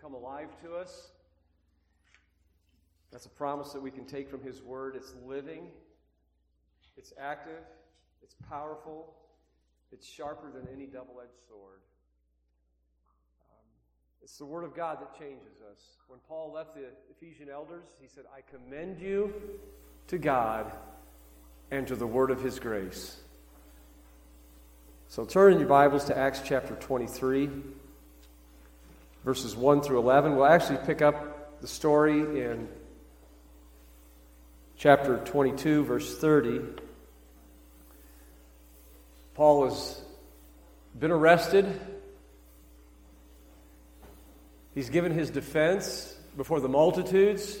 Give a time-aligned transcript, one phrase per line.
[0.00, 1.08] come alive to us.
[3.10, 4.96] That's a promise that we can take from His Word.
[4.96, 5.68] It's living,
[6.96, 7.62] it's active,
[8.22, 9.14] it's powerful,
[9.92, 11.80] it's sharper than any double edged sword.
[13.40, 13.64] Um,
[14.22, 15.78] it's the Word of God that changes us.
[16.08, 19.32] When Paul left the Ephesian elders, he said, I commend you
[20.08, 20.72] to God
[21.70, 23.16] and to the Word of His grace.
[25.08, 27.48] So turn in your Bibles to Acts chapter 23,
[29.26, 30.36] verses 1 through 11.
[30.36, 32.68] We'll actually pick up the story in
[34.76, 36.60] chapter 22, verse 30.
[39.34, 40.00] Paul has
[40.96, 41.66] been arrested.
[44.76, 47.58] He's given his defense before the multitudes.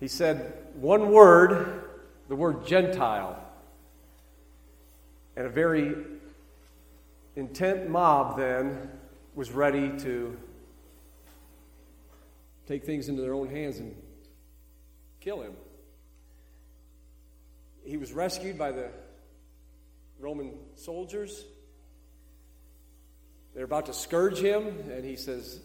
[0.00, 1.82] He said one word,
[2.28, 3.42] the word Gentile.
[5.34, 6.17] And a very
[7.38, 8.90] intent mob then
[9.34, 10.36] was ready to
[12.66, 13.94] take things into their own hands and
[15.20, 15.52] kill him.
[17.84, 18.90] He was rescued by the
[20.18, 21.44] Roman soldiers.
[23.54, 25.60] They're about to scourge him, and he says,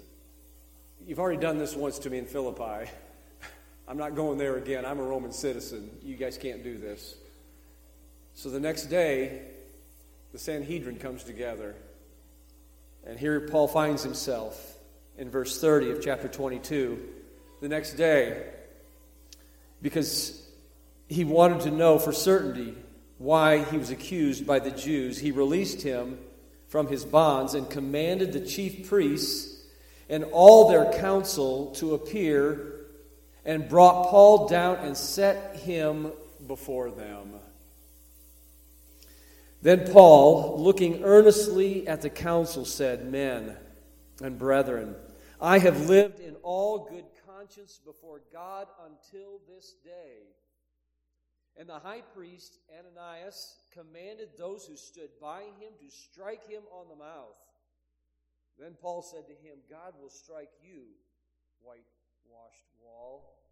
[1.06, 2.90] You've already done this once to me in Philippi.
[3.88, 4.86] I'm not going there again.
[4.86, 5.90] I'm a Roman citizen.
[6.02, 7.16] You guys can't do this.
[8.36, 9.42] So the next day,
[10.34, 11.76] the Sanhedrin comes together.
[13.06, 14.78] And here Paul finds himself
[15.18, 17.00] in verse 30 of chapter 22
[17.62, 18.44] the next day
[19.82, 20.42] because
[21.08, 22.76] he wanted to know for certainty
[23.20, 25.20] why he was accused by the Jews.
[25.20, 26.18] He released him
[26.68, 29.62] from his bonds and commanded the chief priests
[30.10, 32.88] and all their council to appear
[33.46, 36.12] and brought Paul down and set him
[36.48, 37.34] before them.
[39.64, 43.56] Then Paul, looking earnestly at the council, said, Men
[44.22, 44.94] and brethren,
[45.40, 50.28] I have lived in all good conscience before God until this day.
[51.56, 56.90] And the high priest Ananias commanded those who stood by him to strike him on
[56.90, 57.40] the mouth.
[58.60, 60.88] Then Paul said to him, God will strike you,
[61.62, 63.43] whitewashed wall.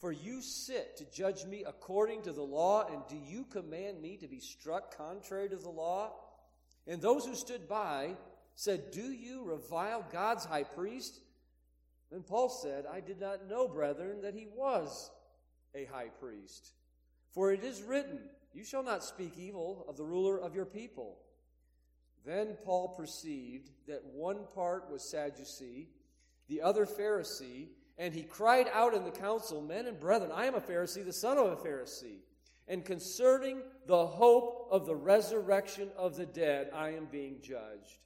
[0.00, 4.16] For you sit to judge me according to the law, and do you command me
[4.16, 6.12] to be struck contrary to the law?
[6.86, 8.16] And those who stood by
[8.54, 11.20] said, Do you revile God's high priest?
[12.10, 15.10] Then Paul said, I did not know, brethren, that he was
[15.74, 16.72] a high priest.
[17.32, 18.20] For it is written,
[18.54, 21.18] You shall not speak evil of the ruler of your people.
[22.24, 25.88] Then Paul perceived that one part was Sadducee,
[26.48, 27.68] the other Pharisee,
[28.00, 31.12] and he cried out in the council, Men and brethren, I am a Pharisee, the
[31.12, 32.20] son of a Pharisee.
[32.66, 37.98] And concerning the hope of the resurrection of the dead, I am being judged.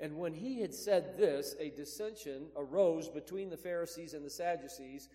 [0.00, 5.08] And when he had said this, a dissension arose between the Pharisees and the Sadducees,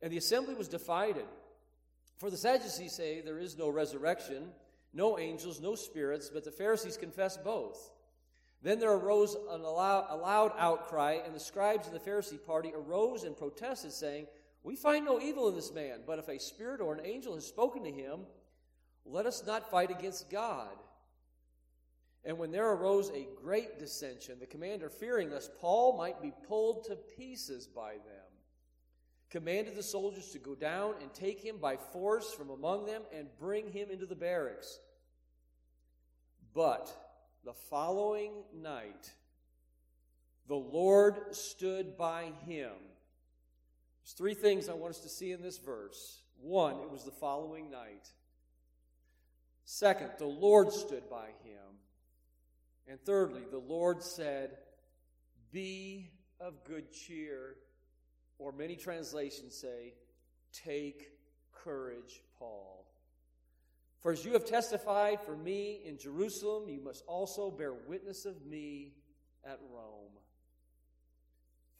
[0.00, 1.26] and the assembly was divided.
[2.18, 4.50] For the Sadducees say there is no resurrection,
[4.92, 7.90] no angels, no spirits, but the Pharisees confess both.
[8.62, 13.24] Then there arose an a loud outcry, and the scribes of the Pharisee party arose
[13.24, 14.26] and protested, saying,
[14.62, 17.46] We find no evil in this man, but if a spirit or an angel has
[17.46, 18.20] spoken to him,
[19.04, 20.74] let us not fight against God.
[22.24, 26.84] And when there arose a great dissension, the commander, fearing lest Paul might be pulled
[26.84, 28.26] to pieces by them,
[29.30, 33.28] commanded the soldiers to go down and take him by force from among them and
[33.38, 34.80] bring him into the barracks.
[36.52, 36.90] But
[37.46, 39.12] the following night,
[40.48, 42.72] the Lord stood by him.
[44.02, 46.22] There's three things I want us to see in this verse.
[46.42, 48.10] One, it was the following night.
[49.64, 51.78] Second, the Lord stood by him.
[52.88, 54.58] And thirdly, the Lord said,
[55.52, 57.54] Be of good cheer.
[58.38, 59.94] Or many translations say,
[60.52, 61.10] Take
[61.52, 62.85] courage, Paul.
[64.06, 68.46] For as you have testified for me in Jerusalem, you must also bear witness of
[68.46, 68.92] me
[69.44, 70.12] at Rome.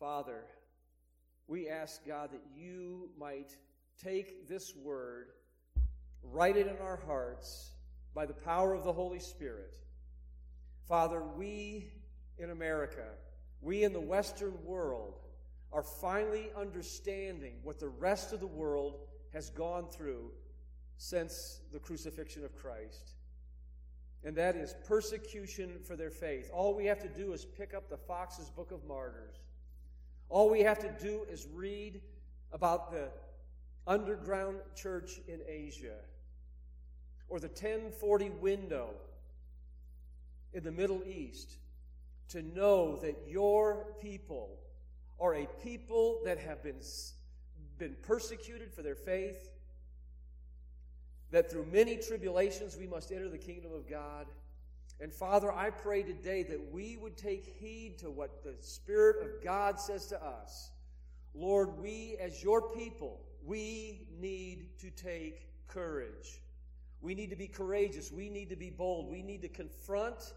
[0.01, 0.43] Father,
[1.47, 3.57] we ask God that you might
[4.03, 5.29] take this word,
[6.21, 7.71] write it in our hearts
[8.13, 9.77] by the power of the Holy Spirit.
[10.89, 11.93] Father, we
[12.39, 13.07] in America,
[13.61, 15.21] we in the Western world,
[15.73, 18.99] are finally understanding what the rest of the world
[19.33, 20.33] has gone through
[20.99, 23.13] since the crucifixion of Christ.
[24.25, 26.51] And that is persecution for their faith.
[26.53, 29.37] All we have to do is pick up the Fox's Book of Martyrs.
[30.29, 32.01] All we have to do is read
[32.53, 33.09] about the
[33.87, 35.97] underground church in Asia
[37.29, 38.89] or the 1040 window
[40.53, 41.59] in the Middle East
[42.29, 44.59] to know that your people
[45.21, 46.81] are a people that have been,
[47.79, 49.51] been persecuted for their faith,
[51.31, 54.27] that through many tribulations we must enter the kingdom of God.
[55.01, 59.45] And Father, I pray today that we would take heed to what the Spirit of
[59.45, 60.71] God says to us.
[61.35, 66.41] Lord, we as your people, we need to take courage.
[67.03, 68.11] We need to be courageous.
[68.11, 69.11] We need to be bold.
[69.11, 70.33] We need to confront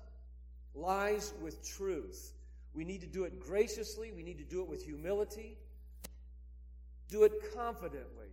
[0.75, 2.33] lies with truth.
[2.73, 4.11] We need to do it graciously.
[4.11, 5.57] We need to do it with humility.
[7.07, 8.27] Do it confidently.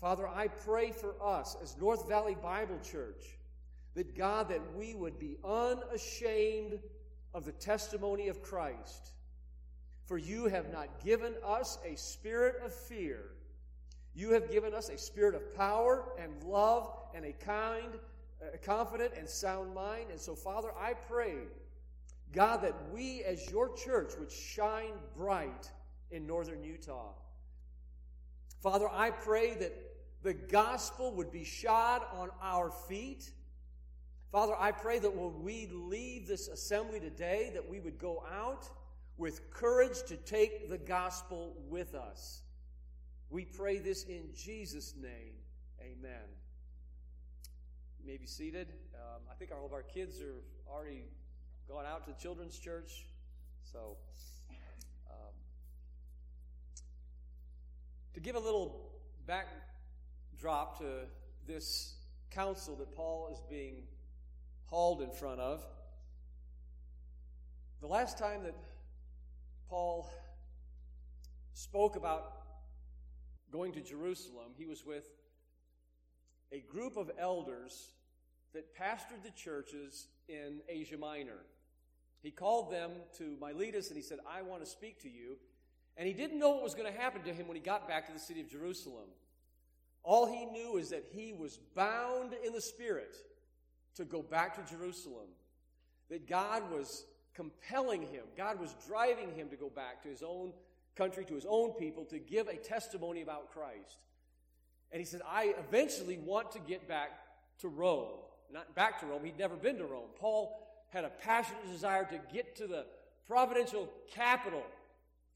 [0.00, 3.24] Father, I pray for us as North Valley Bible Church
[3.94, 6.78] that God, that we would be unashamed
[7.32, 9.12] of the testimony of Christ.
[10.04, 13.30] For you have not given us a spirit of fear.
[14.14, 17.98] You have given us a spirit of power and love and a kind,
[18.54, 20.10] a confident and sound mind.
[20.10, 21.34] And so, Father, I pray,
[22.32, 25.70] God, that we as your church would shine bright
[26.10, 27.12] in northern Utah.
[28.62, 29.85] Father, I pray that
[30.26, 33.30] the gospel would be shod on our feet.
[34.32, 38.68] Father, I pray that when we leave this assembly today, that we would go out
[39.18, 42.42] with courage to take the gospel with us.
[43.30, 45.34] We pray this in Jesus' name.
[45.80, 46.26] Amen.
[48.00, 48.72] You may be seated.
[48.96, 51.04] Um, I think all of our kids are already
[51.68, 53.06] gone out to children's church.
[53.62, 53.96] So,
[55.08, 55.34] um,
[58.14, 58.90] to give a little
[60.36, 61.06] backdrop to
[61.46, 61.94] this
[62.30, 63.84] council that Paul is being
[64.66, 65.64] hauled in front of,
[67.80, 68.54] the last time that
[69.70, 70.10] Paul
[71.54, 72.32] spoke about
[73.50, 75.06] going to Jerusalem, he was with
[76.52, 77.92] a group of elders
[78.52, 81.44] that pastored the churches in Asia Minor.
[82.22, 85.38] He called them to Miletus and he said, I want to speak to you.
[85.96, 88.06] And he didn't know what was going to happen to him when he got back
[88.08, 89.08] to the city of Jerusalem.
[90.06, 93.16] All he knew is that he was bound in the Spirit
[93.96, 95.26] to go back to Jerusalem.
[96.10, 97.04] That God was
[97.34, 100.52] compelling him, God was driving him to go back to his own
[100.94, 103.98] country, to his own people, to give a testimony about Christ.
[104.92, 107.10] And he said, I eventually want to get back
[107.58, 108.20] to Rome.
[108.52, 110.10] Not back to Rome, he'd never been to Rome.
[110.20, 110.56] Paul
[110.90, 112.86] had a passionate desire to get to the
[113.26, 114.62] providential capital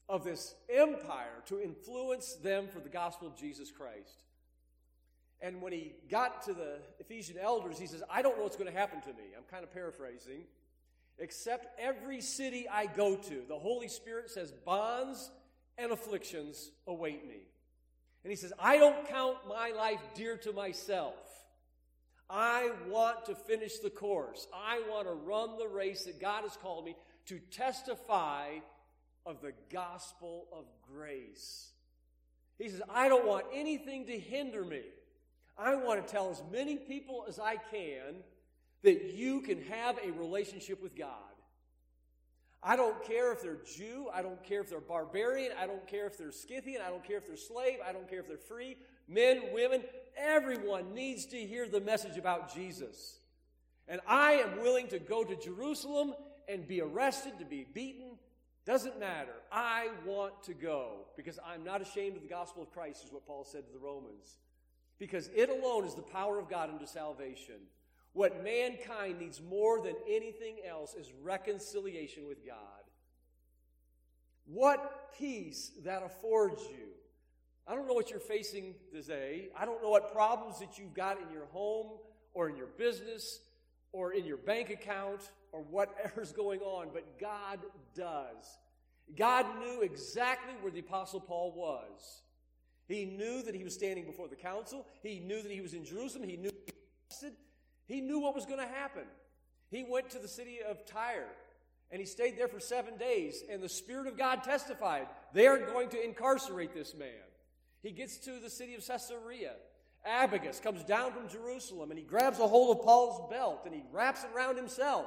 [0.07, 4.23] of this empire to influence them for the gospel of Jesus Christ.
[5.41, 8.71] And when he got to the Ephesian elders, he says, I don't know what's going
[8.71, 9.33] to happen to me.
[9.35, 10.43] I'm kind of paraphrasing.
[11.17, 15.31] Except every city I go to, the Holy Spirit says, bonds
[15.77, 17.41] and afflictions await me.
[18.23, 21.15] And he says, I don't count my life dear to myself.
[22.29, 24.47] I want to finish the course.
[24.53, 26.95] I want to run the race that God has called me
[27.25, 28.59] to testify
[29.25, 31.71] of the gospel of grace.
[32.57, 34.81] He says, I don't want anything to hinder me.
[35.57, 38.23] I want to tell as many people as I can
[38.83, 41.15] that you can have a relationship with God.
[42.63, 44.07] I don't care if they're Jew.
[44.13, 45.51] I don't care if they're barbarian.
[45.59, 46.81] I don't care if they're Scythian.
[46.85, 47.77] I don't care if they're slave.
[47.87, 48.77] I don't care if they're free.
[49.07, 49.83] Men, women,
[50.15, 53.17] everyone needs to hear the message about Jesus.
[53.87, 56.13] And I am willing to go to Jerusalem
[56.47, 58.11] and be arrested, to be beaten.
[58.65, 59.33] Doesn't matter.
[59.51, 63.25] I want to go because I'm not ashamed of the gospel of Christ, is what
[63.25, 64.37] Paul said to the Romans.
[65.01, 67.55] Because it alone is the power of God unto salvation.
[68.13, 72.55] What mankind needs more than anything else is reconciliation with God.
[74.45, 76.89] What peace that affords you.
[77.67, 79.49] I don't know what you're facing today.
[79.57, 81.97] I don't know what problems that you've got in your home
[82.35, 83.39] or in your business
[83.93, 87.57] or in your bank account or whatever's going on, but God
[87.95, 88.59] does.
[89.17, 92.21] God knew exactly where the Apostle Paul was.
[92.91, 94.85] He knew that he was standing before the council.
[95.01, 96.27] He knew that he was in Jerusalem.
[96.27, 96.73] He knew he
[97.09, 97.31] was.
[97.85, 99.03] He knew what was going to happen.
[99.69, 101.29] He went to the city of Tyre
[101.91, 105.57] and he stayed there for seven days, and the Spirit of God testified they are
[105.57, 107.09] going to incarcerate this man.
[107.83, 109.53] He gets to the city of Caesarea.
[110.05, 113.83] Agabus comes down from Jerusalem and he grabs a hold of Paul's belt and he
[113.91, 115.05] wraps it around himself.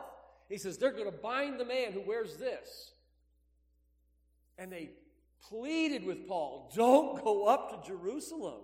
[0.49, 2.93] He says, They're going to bind the man who wears this.
[4.57, 4.91] And they
[5.49, 8.63] pleaded with Paul, Don't go up to Jerusalem.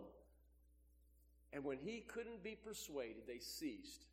[1.53, 4.07] And when he couldn't be persuaded, they ceased.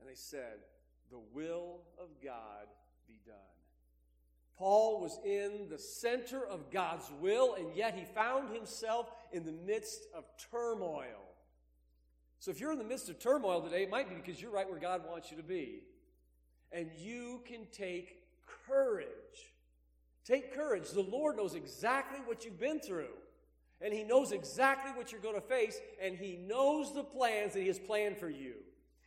[0.00, 0.58] And they said,
[1.10, 2.66] The will of God
[3.06, 3.36] be done.
[4.56, 9.52] Paul was in the center of God's will, and yet he found himself in the
[9.52, 11.30] midst of turmoil.
[12.40, 14.68] So if you're in the midst of turmoil today, it might be because you're right
[14.68, 15.82] where God wants you to be.
[16.72, 18.22] And you can take
[18.66, 19.49] courage.
[20.24, 20.90] Take courage.
[20.90, 23.14] The Lord knows exactly what you've been through.
[23.80, 25.80] And He knows exactly what you're going to face.
[26.02, 28.54] And He knows the plans that He has planned for you.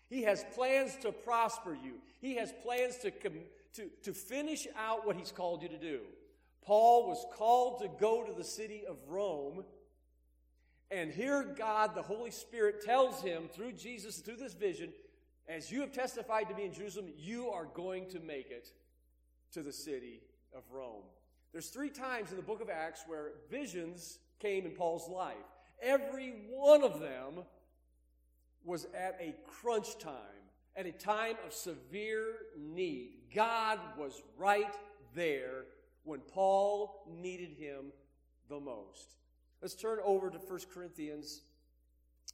[0.09, 5.15] He has plans to prosper you, He has plans to, to, to finish out what
[5.15, 6.01] He's called you to do.
[6.65, 9.63] Paul was called to go to the city of Rome.
[10.89, 14.93] And here, God, the Holy Spirit, tells him through Jesus, through this vision,
[15.49, 18.71] as you have testified to me in Jerusalem, you are going to make it
[19.53, 20.21] to the city
[20.55, 21.03] of Rome.
[21.51, 25.35] There's three times in the book of Acts where visions came in Paul's life.
[25.81, 27.43] Every one of them
[28.63, 30.13] was at a crunch time,
[30.75, 32.25] at a time of severe
[32.57, 33.11] need.
[33.35, 34.73] God was right
[35.13, 35.65] there
[36.03, 37.91] when Paul needed him
[38.49, 39.15] the most.
[39.61, 41.41] Let's turn over to 1 Corinthians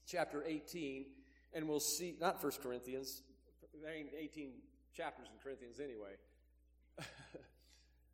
[0.07, 1.05] chapter 18,
[1.53, 3.21] and we'll see, not 1 Corinthians,
[3.81, 4.51] there ain't 18
[4.95, 6.15] chapters in Corinthians anyway.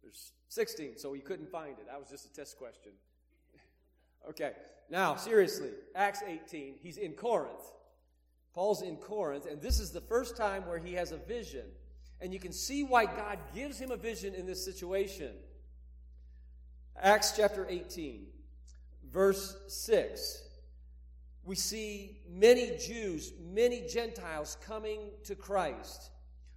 [0.06, 1.88] There's 16, so we couldn't find it.
[1.88, 2.92] That was just a test question.
[4.30, 4.52] okay,
[4.90, 7.72] now, seriously, Acts 18, he's in Corinth.
[8.54, 11.66] Paul's in Corinth, and this is the first time where he has a vision.
[12.22, 15.32] And you can see why God gives him a vision in this situation.
[17.02, 18.28] Acts chapter 18,
[19.12, 20.44] verse 6.
[21.44, 26.12] We see many Jews, many Gentiles coming to Christ.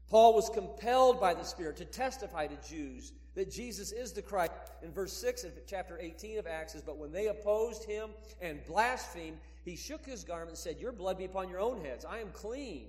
[0.08, 4.50] Paul was compelled by the Spirit to testify to Jews that Jesus is the Christ.
[4.83, 8.11] In verse 6 of chapter 18 of Acts But when they opposed him
[8.42, 12.04] and blasphemed, he shook his garment and said, Your blood be upon your own heads.
[12.04, 12.88] I am clean.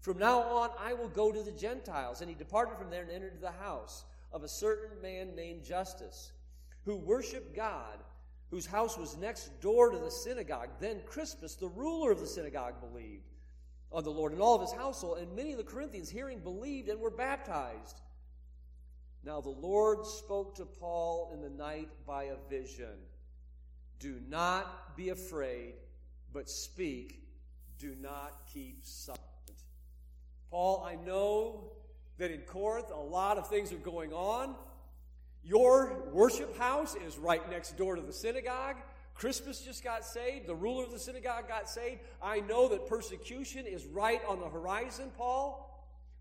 [0.00, 2.20] From now on, I will go to the Gentiles.
[2.20, 6.32] And he departed from there and entered the house of a certain man named Justus,
[6.84, 7.96] who worshiped God,
[8.50, 10.68] whose house was next door to the synagogue.
[10.80, 13.24] Then Crispus, the ruler of the synagogue, believed
[13.90, 15.16] on the Lord and all of his household.
[15.16, 18.02] And many of the Corinthians, hearing, believed and were baptized.
[19.24, 22.96] Now the Lord spoke to Paul in the night by a vision.
[23.98, 25.74] Do not be afraid,
[26.32, 27.22] but speak.
[27.78, 29.20] Do not keep silent.
[30.50, 31.72] Paul, I know
[32.18, 34.54] that in Corinth a lot of things are going on.
[35.42, 38.76] Your worship house is right next door to the synagogue.
[39.14, 40.46] Crispus just got saved.
[40.46, 42.00] The ruler of the synagogue got saved.
[42.22, 45.66] I know that persecution is right on the horizon, Paul.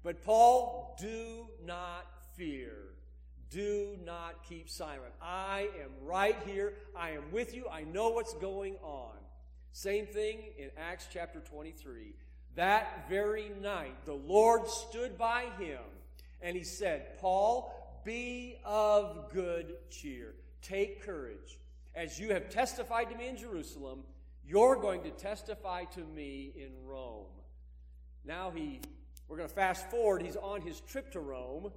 [0.04, 2.89] But, Paul, do not fear.
[3.50, 5.14] Do not keep silent.
[5.22, 6.74] I am right here.
[6.96, 7.66] I am with you.
[7.72, 9.16] I know what's going on.
[9.72, 12.14] Same thing in Acts chapter 23.
[12.56, 15.80] That very night, the Lord stood by him
[16.42, 20.36] and he said, Paul, be of good cheer.
[20.62, 21.58] Take courage.
[21.96, 24.04] As you have testified to me in Jerusalem,
[24.46, 27.26] you're going to testify to me in Rome.
[28.26, 28.82] Now he,
[29.28, 30.22] we're going to fast forward.
[30.22, 31.72] He's on his trip to Rome,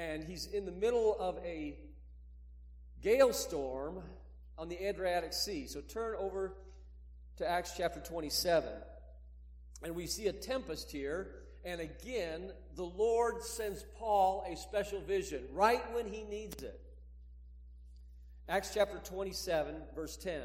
[0.00, 1.76] and he's in the middle of a
[3.02, 4.02] gale storm
[4.56, 5.66] on the Adriatic Sea.
[5.66, 6.54] So turn over
[7.36, 8.70] to Acts chapter 27.
[9.82, 11.28] And we see a tempest here.
[11.64, 16.80] And again, the Lord sends Paul a special vision right when he needs it.
[18.48, 20.40] Acts chapter 27, verse 10.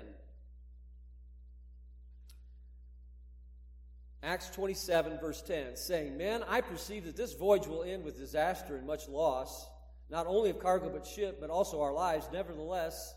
[4.26, 8.76] Acts 27, verse 10, saying, Men, I perceive that this voyage will end with disaster
[8.76, 9.70] and much loss,
[10.10, 12.28] not only of cargo but ship, but also our lives.
[12.34, 13.14] Nevertheless,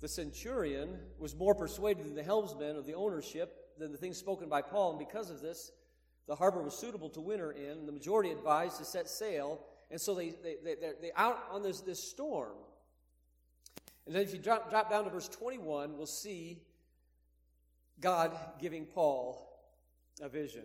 [0.00, 4.48] the centurion was more persuaded than the helmsman of the ownership than the things spoken
[4.48, 5.70] by Paul, and because of this,
[6.26, 9.60] the harbor was suitable to winter in, the majority advised to set sail,
[9.92, 12.54] and so they, they, they, they're out on this, this storm.
[14.06, 16.62] And then if you drop, drop down to verse 21, we'll see
[18.00, 19.48] God giving Paul
[20.20, 20.64] a vision.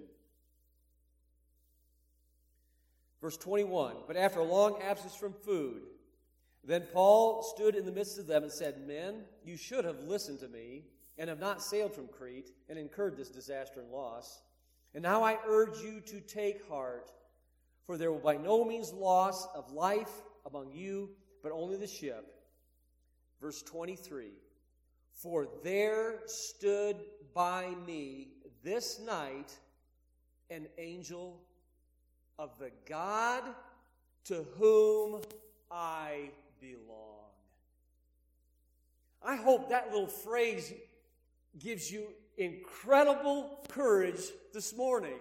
[3.22, 5.84] Verse 21 But after a long absence from food,
[6.64, 10.40] then Paul stood in the midst of them and said, Men, you should have listened
[10.42, 10.84] to me
[11.18, 14.42] and have not sailed from Crete and incurred this disaster and loss.
[14.94, 17.12] And now I urge you to take heart,
[17.86, 20.12] for there will by no means loss of life
[20.46, 21.10] among you,
[21.42, 22.34] but only the ship.
[23.42, 24.32] Verse 23
[25.14, 26.98] For there stood
[27.38, 28.30] by me
[28.64, 29.56] this night
[30.50, 31.40] an angel
[32.40, 33.44] of the God
[34.24, 35.22] to whom
[35.70, 37.30] I belong.
[39.24, 40.74] I hope that little phrase
[41.60, 42.08] gives you
[42.40, 45.20] incredible courage this morning.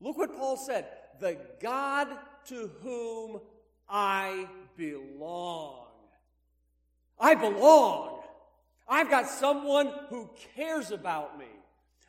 [0.00, 0.86] Look what Paul said
[1.20, 2.08] the God
[2.46, 3.40] to whom
[3.88, 5.86] I belong.
[7.20, 8.13] I belong.
[8.88, 11.46] I've got someone who cares about me.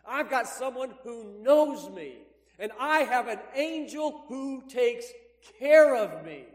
[0.07, 2.17] I've got someone who knows me.
[2.59, 5.05] And I have an angel who takes
[5.59, 6.45] care of me.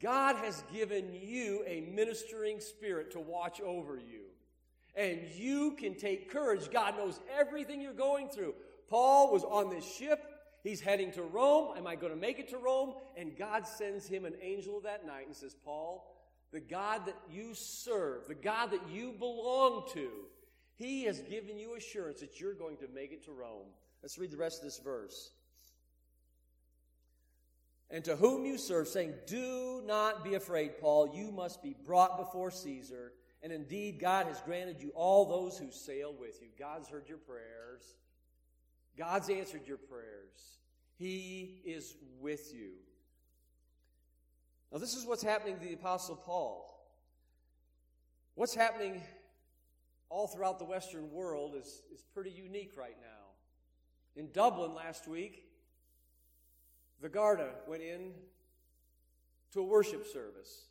[0.00, 4.22] God has given you a ministering spirit to watch over you.
[4.96, 6.70] And you can take courage.
[6.70, 8.54] God knows everything you're going through.
[8.88, 10.22] Paul was on this ship.
[10.62, 11.76] He's heading to Rome.
[11.76, 12.94] Am I going to make it to Rome?
[13.16, 16.11] And God sends him an angel that night and says, Paul,
[16.52, 20.08] the God that you serve, the God that you belong to,
[20.76, 23.68] he has given you assurance that you're going to make it to Rome.
[24.02, 25.30] Let's read the rest of this verse.
[27.90, 32.18] And to whom you serve, saying, Do not be afraid, Paul, you must be brought
[32.18, 33.12] before Caesar.
[33.42, 36.48] And indeed, God has granted you all those who sail with you.
[36.58, 37.82] God's heard your prayers.
[38.96, 40.58] God's answered your prayers.
[40.96, 42.72] He is with you.
[44.72, 46.66] Now, this is what's happening to the Apostle Paul.
[48.34, 49.02] What's happening
[50.08, 54.16] all throughout the Western world is, is pretty unique right now.
[54.16, 55.44] In Dublin last week,
[57.02, 58.12] the Garda went in
[59.52, 60.64] to a worship service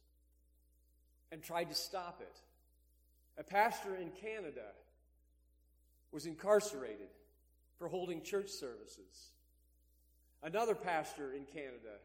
[1.31, 2.39] and tried to stop it.
[3.37, 4.71] A pastor in Canada
[6.11, 7.09] was incarcerated
[7.77, 9.31] for holding church services.
[10.41, 11.99] Another pastor in Canada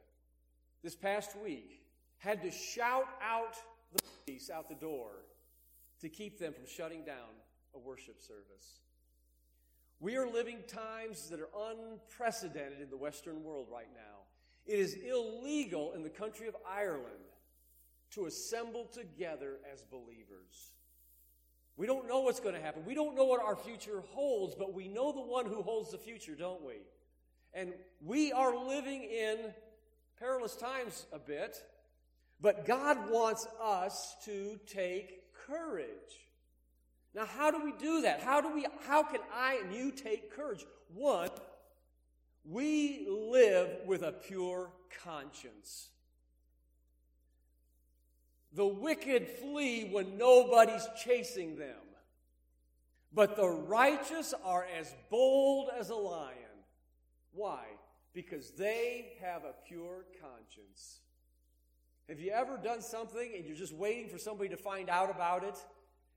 [0.82, 1.85] this past week
[2.18, 3.54] had to shout out
[3.92, 5.10] the police out the door
[6.00, 7.34] to keep them from shutting down
[7.74, 8.80] a worship service.
[9.98, 14.24] We are living times that are unprecedented in the Western world right now.
[14.66, 17.06] It is illegal in the country of Ireland
[18.12, 20.72] to assemble together as believers.
[21.76, 22.84] We don't know what's going to happen.
[22.86, 25.98] We don't know what our future holds, but we know the one who holds the
[25.98, 26.76] future, don't we?
[27.52, 27.72] And
[28.04, 29.38] we are living in
[30.18, 31.62] perilous times a bit,
[32.40, 35.86] but God wants us to take courage.
[37.14, 38.20] Now, how do we do that?
[38.20, 40.66] How do we how can I and you take courage?
[40.94, 41.30] One,
[42.44, 44.70] we live with a pure
[45.02, 45.88] conscience.
[48.52, 51.76] The wicked flee when nobody's chasing them,
[53.12, 56.36] but the righteous are as bold as a lion.
[57.32, 57.64] Why?
[58.12, 61.00] Because they have a pure conscience.
[62.08, 65.42] Have you ever done something and you're just waiting for somebody to find out about
[65.42, 65.56] it?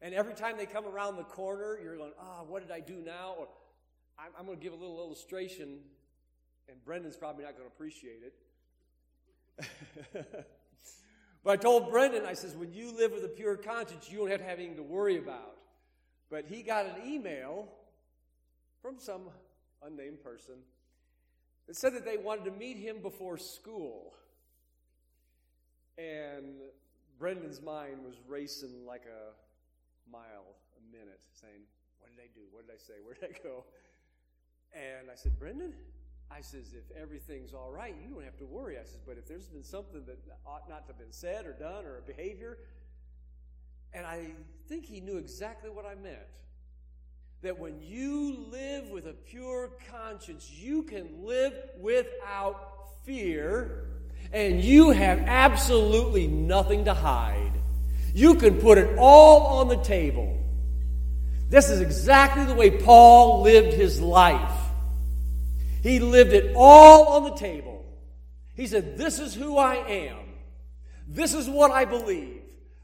[0.01, 2.79] And every time they come around the corner, you're going, ah, oh, what did I
[2.79, 3.35] do now?
[3.37, 3.47] Or
[4.17, 5.79] I'm, I'm going to give a little illustration,
[6.69, 8.33] and Brendan's probably not going to appreciate it.
[11.43, 14.29] but I told Brendan, I says, when you live with a pure conscience, you don't
[14.29, 15.57] have to have anything to worry about.
[16.29, 17.67] But he got an email
[18.81, 19.23] from some
[19.83, 20.55] unnamed person
[21.67, 24.13] that said that they wanted to meet him before school.
[25.99, 26.55] And
[27.17, 29.35] Brendan's mind was racing like a
[30.09, 31.63] mile a minute, saying,
[31.99, 32.41] What did I do?
[32.51, 32.93] What did I say?
[33.03, 33.65] Where did I go?
[34.73, 35.73] And I said, Brendan,
[36.31, 38.77] I says, if everything's all right, you don't have to worry.
[38.77, 41.53] I says, but if there's been something that ought not to have been said or
[41.53, 42.59] done or a behavior,
[43.93, 44.27] and I
[44.67, 46.19] think he knew exactly what I meant.
[47.41, 53.98] That when you live with a pure conscience, you can live without fear,
[54.31, 57.53] and you have absolutely nothing to hide.
[58.13, 60.37] You can put it all on the table.
[61.49, 64.59] This is exactly the way Paul lived his life.
[65.81, 67.85] He lived it all on the table.
[68.55, 70.17] He said, This is who I am.
[71.07, 72.41] This is what I believe.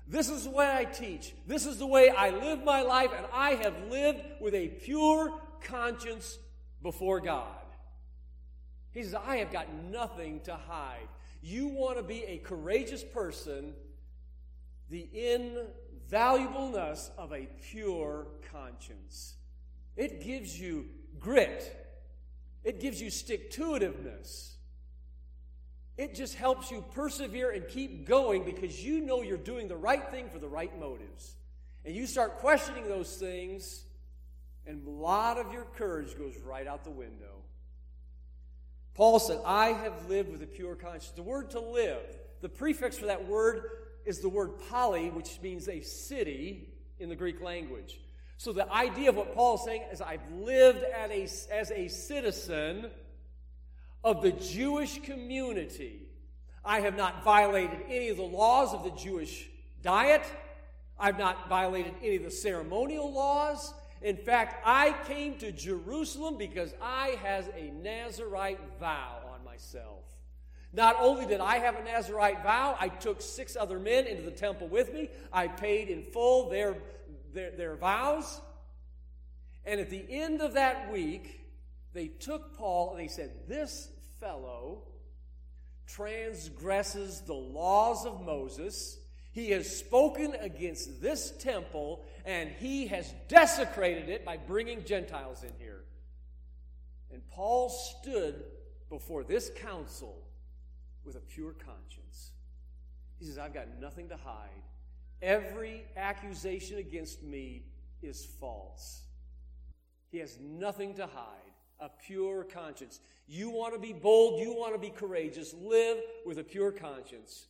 [0.08, 1.34] This is the way I teach.
[1.48, 5.34] This is the way I live my life, and I have lived with a pure
[5.62, 6.38] conscience
[6.82, 7.48] before God.
[8.92, 11.08] He says, I have got nothing to hide.
[11.48, 13.76] You want to be a courageous person,
[14.90, 19.36] the invaluableness of a pure conscience.
[19.96, 20.88] It gives you
[21.20, 21.72] grit,
[22.64, 24.54] it gives you stick to itiveness.
[26.00, 30.10] It just helps you persevere and keep going because you know you're doing the right
[30.10, 31.36] thing for the right motives.
[31.86, 33.86] And you start questioning those things,
[34.66, 37.35] and a lot of your courage goes right out the window.
[38.96, 41.12] Paul said, I have lived with a pure conscience.
[41.16, 42.02] The word to live,
[42.42, 43.64] the prefix for that word
[44.06, 48.00] is the word poly, which means a city in the Greek language.
[48.38, 52.90] So the idea of what Paul is saying is I've lived a, as a citizen
[54.04, 56.04] of the Jewish community.
[56.64, 59.50] I have not violated any of the laws of the Jewish
[59.82, 60.24] diet.
[61.00, 63.74] I've not violated any of the ceremonial laws.
[64.02, 70.04] In fact, I came to Jerusalem because I has a Nazarite vow on myself.
[70.74, 74.32] Not only did I have a Nazarite vow, I took six other men into the
[74.32, 75.10] temple with me.
[75.32, 76.76] I paid in full their,
[77.34, 78.42] their, their vows.
[79.66, 81.40] And at the end of that week,
[81.94, 84.84] they took Paul and they said, This fellow
[85.88, 88.98] transgresses the laws of Moses.
[89.36, 95.52] He has spoken against this temple and he has desecrated it by bringing Gentiles in
[95.60, 95.84] here.
[97.12, 98.46] And Paul stood
[98.90, 100.24] before this council
[101.04, 102.32] with a pure conscience.
[103.20, 104.64] He says, I've got nothing to hide.
[105.22, 107.64] Every accusation against me
[108.02, 109.02] is false.
[110.12, 111.42] He has nothing to hide.
[111.82, 113.02] A pure conscience.
[113.28, 117.48] You want to be bold, you want to be courageous, live with a pure conscience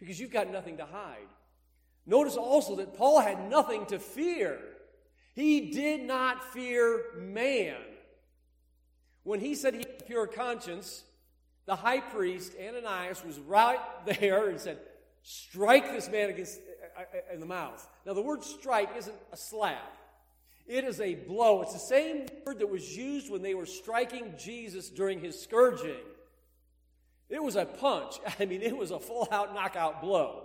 [0.00, 1.28] because you've got nothing to hide.
[2.06, 4.58] Notice also that Paul had nothing to fear.
[5.34, 7.76] He did not fear man.
[9.22, 11.04] When he said he had a pure conscience,
[11.66, 14.78] the high priest, Ananias, was right there and said,
[15.22, 16.58] Strike this man against,
[16.96, 17.86] uh, uh, in the mouth.
[18.06, 19.96] Now, the word strike isn't a slap,
[20.66, 21.62] it is a blow.
[21.62, 25.96] It's the same word that was used when they were striking Jesus during his scourging.
[27.30, 28.16] It was a punch.
[28.40, 30.44] I mean, it was a full out knockout blow.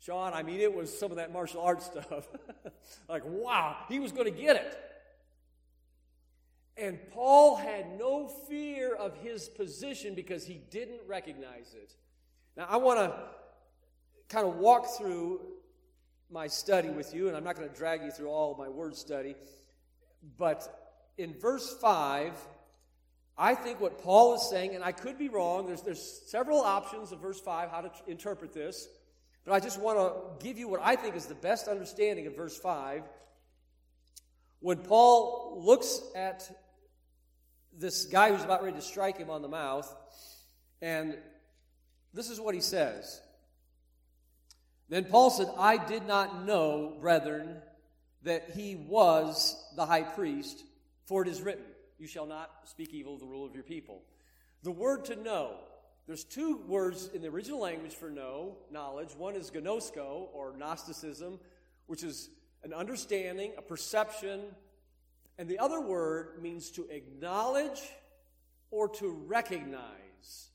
[0.00, 2.28] Sean, I mean, it was some of that martial arts stuff.
[3.08, 4.78] like, wow, he was going to get it.
[6.76, 11.94] And Paul had no fear of his position because he didn't recognize it.
[12.54, 13.18] Now, I want to
[14.28, 15.40] kind of walk through
[16.30, 18.94] my study with you, and I'm not going to drag you through all my word
[18.94, 19.36] study.
[20.36, 20.68] But
[21.16, 22.32] in verse 5,
[23.38, 27.12] I think what Paul is saying, and I could be wrong, there's, there's several options
[27.12, 28.88] of verse 5 how to interpret this,
[29.44, 32.34] but I just want to give you what I think is the best understanding of
[32.34, 33.02] verse 5.
[34.60, 36.50] When Paul looks at
[37.78, 39.94] this guy who's about ready to strike him on the mouth,
[40.80, 41.16] and
[42.14, 43.20] this is what he says.
[44.88, 47.56] Then Paul said, I did not know, brethren,
[48.22, 50.64] that he was the high priest,
[51.04, 51.64] for it is written,
[51.98, 54.02] You shall not speak evil of the rule of your people.
[54.62, 55.54] The word to know,
[56.06, 59.14] there's two words in the original language for know, knowledge.
[59.16, 61.38] One is gnosko, or Gnosticism,
[61.86, 62.30] which is
[62.62, 64.40] an understanding, a perception,
[65.38, 67.80] and the other word means to acknowledge
[68.70, 70.50] or to recognize.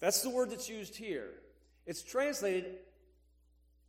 [0.00, 1.30] That's the word that's used here.
[1.86, 2.66] It's translated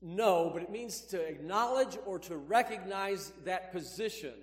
[0.01, 4.33] know, but it means to acknowledge or to recognize that position.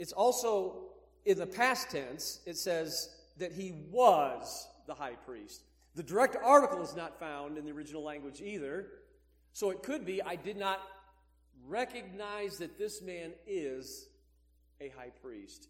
[0.00, 0.78] It's also
[1.26, 5.62] in the past tense, it says that he was the high priest.
[5.94, 8.86] The direct article is not found in the original language either.
[9.52, 10.80] So it could be, I did not
[11.68, 14.08] recognize that this man is
[14.80, 15.68] a high priest.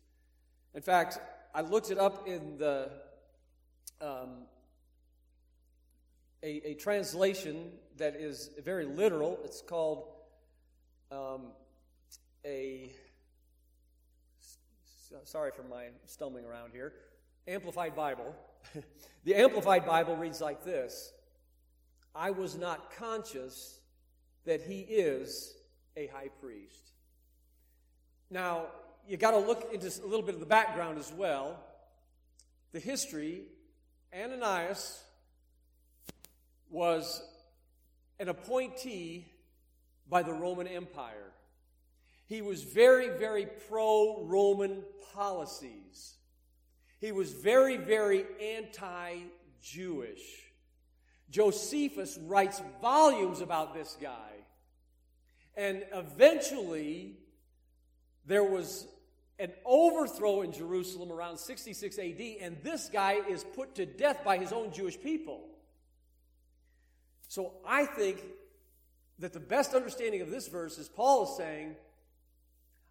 [0.74, 1.18] In fact,
[1.52, 2.88] I looked it up in the
[4.00, 4.44] um,
[6.44, 9.40] a, a, translation that is very literal.
[9.44, 10.04] It's called
[11.10, 11.48] um,
[12.46, 12.92] a.
[15.12, 16.92] Uh, sorry for my stumbling around here.
[17.48, 18.32] Amplified Bible.
[19.24, 21.12] the Amplified Bible reads like this
[22.14, 23.80] I was not conscious
[24.44, 25.54] that he is
[25.96, 26.92] a high priest.
[28.30, 28.66] Now,
[29.08, 31.58] you got to look into a little bit of the background as well.
[32.72, 33.42] The history
[34.14, 35.02] Ananias
[36.70, 37.20] was
[38.20, 39.26] an appointee
[40.08, 41.32] by the Roman Empire.
[42.30, 46.14] He was very, very pro Roman policies.
[47.00, 49.16] He was very, very anti
[49.60, 50.22] Jewish.
[51.28, 54.30] Josephus writes volumes about this guy.
[55.56, 57.16] And eventually,
[58.26, 58.86] there was
[59.40, 64.38] an overthrow in Jerusalem around 66 AD, and this guy is put to death by
[64.38, 65.48] his own Jewish people.
[67.26, 68.22] So I think
[69.18, 71.74] that the best understanding of this verse is Paul is saying,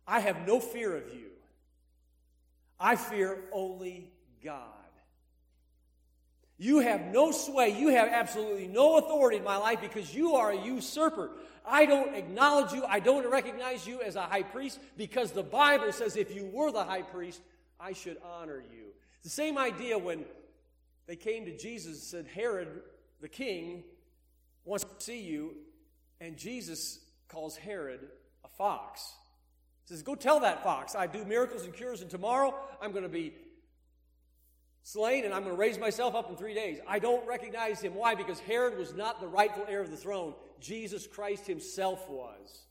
[0.09, 1.27] I have no fear of you.
[2.79, 4.09] I fear only
[4.43, 4.63] God.
[6.57, 7.79] You have no sway.
[7.79, 11.29] You have absolutely no authority in my life because you are a usurper.
[11.63, 12.83] I don't acknowledge you.
[12.85, 16.71] I don't recognize you as a high priest because the Bible says if you were
[16.71, 17.41] the high priest,
[17.79, 18.87] I should honor you.
[19.21, 20.25] The same idea when
[21.05, 22.81] they came to Jesus and said, Herod
[23.21, 23.83] the king
[24.65, 25.55] wants to see you,
[26.19, 27.99] and Jesus calls Herod
[28.43, 29.13] a fox.
[29.89, 33.09] Says, Go tell that fox, I do miracles and cures, and tomorrow I'm going to
[33.09, 33.33] be
[34.83, 36.77] slain, and I'm going to raise myself up in three days.
[36.87, 37.95] I don't recognize him.
[37.95, 38.13] Why?
[38.13, 42.65] Because Herod was not the rightful heir of the throne, Jesus Christ himself was.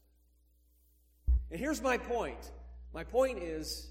[1.50, 2.52] And here's my point
[2.94, 3.90] my point is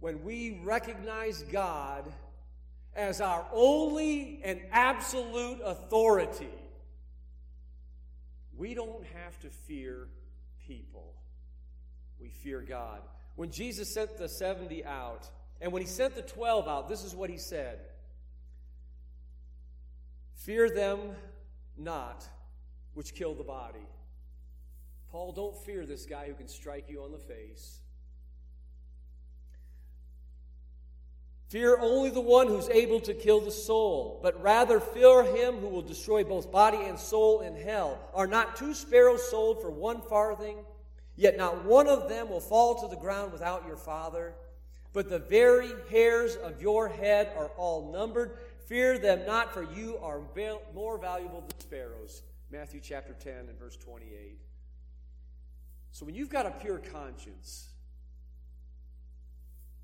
[0.00, 2.04] when we recognize God
[2.96, 6.50] as our only and absolute authority,
[8.56, 10.08] we don't have to fear
[10.66, 11.14] people.
[12.24, 13.02] We fear God.
[13.36, 15.28] when Jesus sent the 70 out,
[15.60, 17.80] and when he sent the 12 out, this is what he said
[20.32, 21.00] Fear them
[21.76, 22.26] not
[22.94, 23.86] which kill the body.
[25.10, 27.80] Paul, don't fear this guy who can strike you on the face.
[31.48, 35.68] Fear only the one who's able to kill the soul, but rather fear him who
[35.68, 37.98] will destroy both body and soul in hell.
[38.14, 40.56] Are not two sparrows sold for one farthing?
[41.16, 44.34] Yet not one of them will fall to the ground without your Father.
[44.92, 48.38] But the very hairs of your head are all numbered.
[48.66, 50.20] Fear them not, for you are
[50.74, 52.22] more valuable than sparrows.
[52.50, 54.38] Matthew chapter 10 and verse 28.
[55.90, 57.68] So when you've got a pure conscience,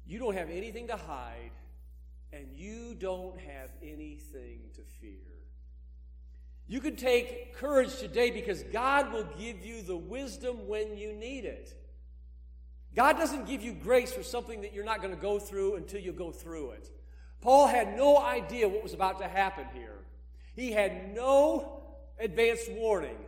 [0.07, 1.53] you don't have anything to hide,
[2.33, 5.30] and you don't have anything to fear.
[6.71, 11.45] You can take courage today because God will give you the wisdom when you need
[11.45, 11.75] it.
[12.95, 16.01] God doesn't give you grace for something that you're not going to go through until
[16.01, 16.89] you go through it.
[17.41, 19.97] Paul had no idea what was about to happen here.
[20.55, 21.83] He had no
[22.21, 23.19] advance warning.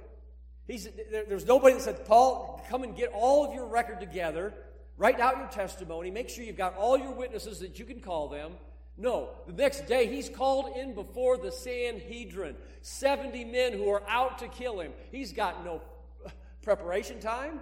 [0.68, 4.54] He's, there, there's nobody that said, Paul, come and get all of your record together,
[4.96, 8.28] write out your testimony, make sure you've got all your witnesses that you can call
[8.28, 8.52] them.
[8.96, 12.56] No, the next day he's called in before the Sanhedrin.
[12.82, 14.92] 70 men who are out to kill him.
[15.10, 15.80] He's got no
[16.62, 17.60] preparation time,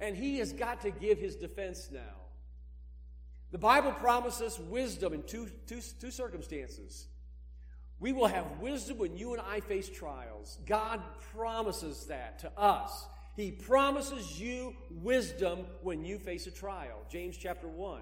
[0.00, 2.00] and he has got to give his defense now.
[3.52, 7.06] The Bible promises wisdom in two, two, two circumstances.
[7.98, 10.58] We will have wisdom when you and I face trials.
[10.66, 11.00] God
[11.32, 13.06] promises that to us.
[13.36, 17.02] He promises you wisdom when you face a trial.
[17.10, 18.00] James chapter 1,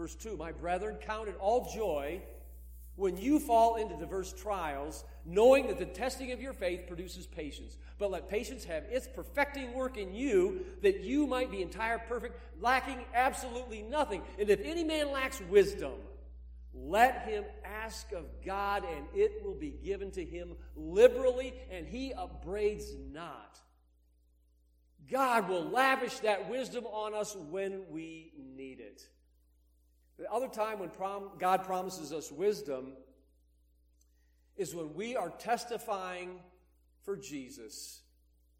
[0.00, 2.22] verse 2 My brethren, count it all joy
[2.96, 7.76] when you fall into diverse trials, knowing that the testing of your faith produces patience.
[7.98, 12.40] But let patience have its perfecting work in you, that you might be entire, perfect,
[12.62, 14.22] lacking absolutely nothing.
[14.38, 15.92] And if any man lacks wisdom,
[16.74, 22.14] let him ask of God, and it will be given to him liberally, and he
[22.14, 23.58] upbraids not.
[25.10, 29.06] God will lavish that wisdom on us when we need it.
[30.20, 32.92] The other time when prom- God promises us wisdom
[34.58, 36.40] is when we are testifying
[37.00, 38.02] for Jesus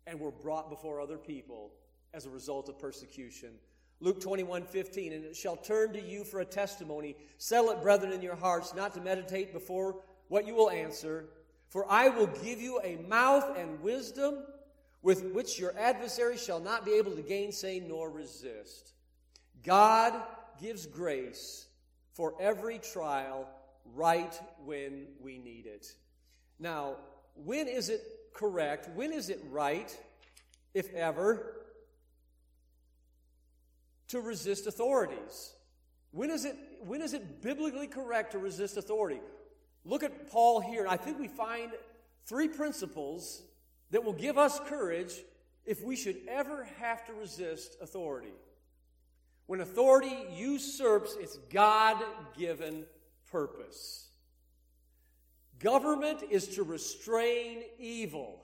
[0.07, 1.73] and we're brought before other people
[2.15, 3.51] as a result of persecution.
[4.01, 7.15] Luke 21, 15, and it shall turn to you for a testimony.
[7.37, 11.27] Settle it, brethren, in your hearts, not to meditate before what you will answer.
[11.69, 14.45] For I will give you a mouth and wisdom
[15.03, 18.95] with which your adversary shall not be able to gainsay nor resist.
[19.63, 20.15] God
[20.61, 21.67] gives grace
[22.13, 23.49] for every trial
[23.95, 25.87] right when we need it.
[26.59, 26.97] Now,
[27.35, 28.03] when is it
[28.35, 28.89] correct?
[28.95, 29.97] When is it right,
[30.75, 31.61] if ever,
[34.11, 35.55] to resist authorities.
[36.11, 39.21] When is it, when is it biblically correct to resist authority?
[39.85, 41.71] Look at Paul here, and I think we find
[42.27, 43.43] three principles
[43.93, 45.15] that will give us courage
[45.65, 48.33] if we should ever have to resist authority.
[49.51, 52.01] When authority usurps its God
[52.39, 52.85] given
[53.33, 54.07] purpose,
[55.59, 58.43] government is to restrain evil.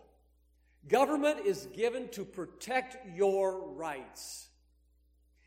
[0.89, 4.49] Government is given to protect your rights.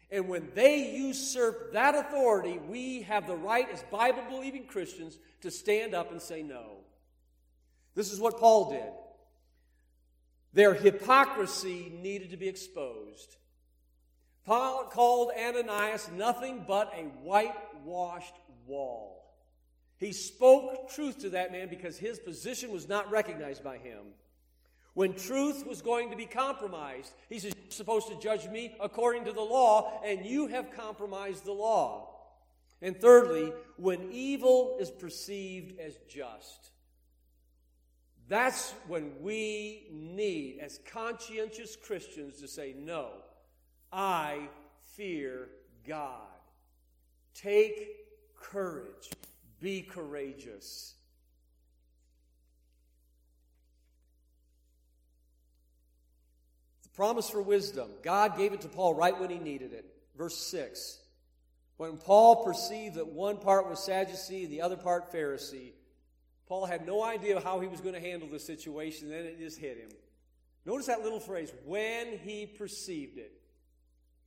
[0.10, 5.52] And when they usurp that authority, we have the right as Bible believing Christians to
[5.52, 6.78] stand up and say no.
[7.96, 8.94] This is what Paul did.
[10.54, 13.36] Their hypocrisy needed to be exposed.
[14.46, 19.20] Paul called Ananias nothing but a whitewashed wall.
[19.98, 24.00] He spoke truth to that man because his position was not recognized by him.
[24.94, 29.26] When truth was going to be compromised, he says, You're supposed to judge me according
[29.26, 32.16] to the law, and you have compromised the law.
[32.82, 36.72] And thirdly, when evil is perceived as just.
[38.30, 43.10] That's when we need, as conscientious Christians, to say, No,
[43.92, 44.50] I
[44.96, 45.50] fear
[45.88, 46.28] God.
[47.34, 47.88] Take
[48.40, 49.10] courage,
[49.60, 50.96] be courageous.
[56.84, 57.90] The promise for wisdom.
[58.04, 59.86] God gave it to Paul right when he needed it.
[60.18, 61.00] Verse 6.
[61.78, 65.72] When Paul perceived that one part was Sadducee and the other part Pharisee,
[66.46, 69.60] Paul had no idea how he was going to handle the situation, then it just
[69.60, 69.90] hit him.
[70.66, 73.39] Notice that little phrase, when he perceived it.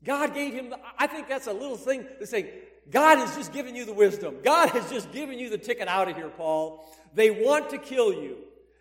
[0.05, 2.51] God gave him, the, I think that's a little thing to say,
[2.91, 4.39] God has just given you the wisdom.
[4.43, 6.85] God has just given you the ticket out of here, Paul.
[7.15, 8.39] They want to kill you.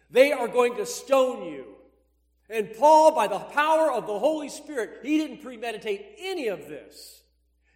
[0.10, 1.66] They are going to stone you.
[2.50, 7.22] And Paul, by the power of the Holy Spirit, he didn't premeditate any of this.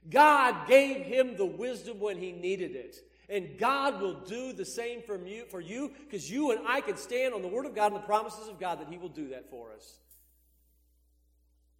[0.09, 2.97] God gave him the wisdom when he needed it.
[3.29, 6.97] And God will do the same from you, for you because you and I can
[6.97, 9.29] stand on the Word of God and the promises of God that He will do
[9.29, 9.97] that for us.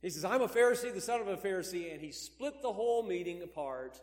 [0.05, 3.01] He says, I'm a Pharisee, the son of a Pharisee, and he split the whole
[3.01, 3.99] meeting apart,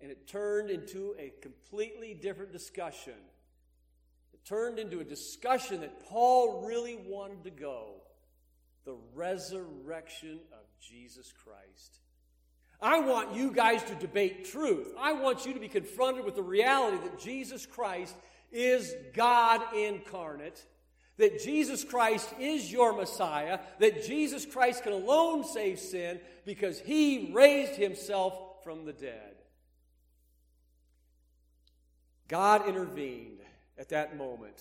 [0.00, 3.16] and it turned into a completely different discussion.
[4.32, 8.02] It turned into a discussion that Paul really wanted to go
[8.84, 11.98] the resurrection of Jesus Christ.
[12.80, 14.94] I want you guys to debate truth.
[14.96, 18.14] I want you to be confronted with the reality that Jesus Christ
[18.52, 20.64] is God incarnate,
[21.22, 27.30] that Jesus Christ is your Messiah, that Jesus Christ can alone save sin because he
[27.32, 29.36] raised himself from the dead.
[32.26, 33.38] God intervened
[33.78, 34.60] at that moment.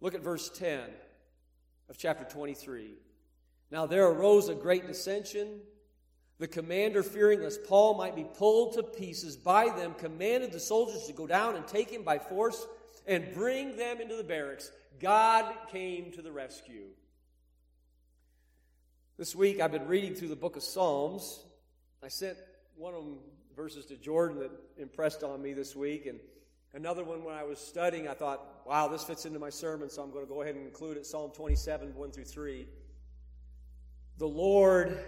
[0.00, 0.80] Look at verse 10
[1.88, 2.94] of chapter 23.
[3.70, 5.60] Now there arose a great dissension
[6.38, 11.06] the commander, fearing lest Paul might be pulled to pieces by them, commanded the soldiers
[11.06, 12.66] to go down and take him by force
[13.06, 14.70] and bring them into the barracks.
[15.00, 16.86] God came to the rescue.
[19.16, 21.44] This week I've been reading through the book of Psalms.
[22.02, 22.36] I sent
[22.76, 23.18] one of them
[23.56, 26.18] verses to Jordan that impressed on me this week, and
[26.72, 30.02] another one when I was studying, I thought, wow, this fits into my sermon, so
[30.02, 32.66] I'm going to go ahead and include it Psalm 27, 1 through 3.
[34.18, 34.98] The Lord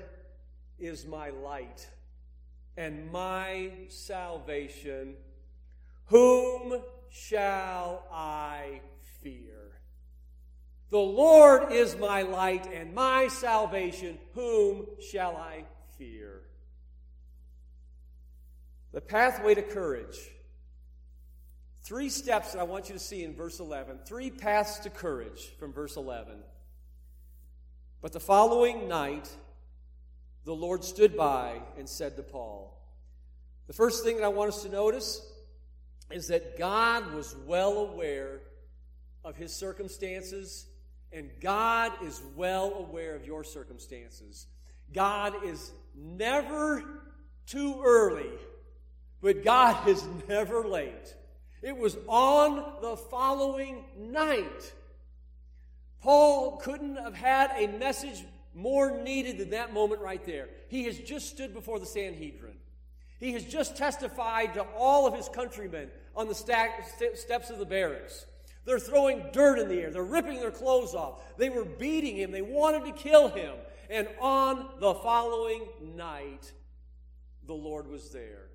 [0.78, 1.88] is my light
[2.76, 5.14] and my salvation.
[6.06, 8.80] Whom shall I
[9.22, 9.56] fear?
[10.90, 14.18] The Lord is my light and my salvation.
[14.34, 15.64] Whom shall I
[15.98, 16.42] fear?
[18.92, 20.16] The pathway to courage.
[21.82, 24.00] Three steps that I want you to see in verse 11.
[24.06, 26.38] Three paths to courage from verse 11.
[28.00, 29.28] But the following night,
[30.44, 32.80] the Lord stood by and said to Paul,
[33.66, 35.20] The first thing that I want us to notice
[36.10, 38.40] is that God was well aware
[39.24, 40.66] of his circumstances,
[41.12, 44.46] and God is well aware of your circumstances.
[44.92, 46.82] God is never
[47.46, 48.30] too early,
[49.20, 51.14] but God is never late.
[51.62, 54.72] It was on the following night.
[56.00, 60.48] Paul couldn't have had a message more needed than that moment right there.
[60.68, 62.56] He has just stood before the Sanhedrin.
[63.18, 68.26] He has just testified to all of his countrymen on the steps of the barracks.
[68.64, 69.90] They're throwing dirt in the air.
[69.90, 71.36] They're ripping their clothes off.
[71.36, 72.32] They were beating him.
[72.32, 73.54] They wanted to kill him.
[73.88, 75.62] And on the following
[75.94, 76.52] night,
[77.46, 78.48] the Lord was there.